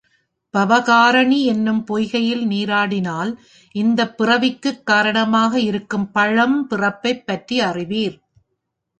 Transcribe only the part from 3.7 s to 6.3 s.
இந்தப் பிறவிக்குக் காரணமாக இருக்கும்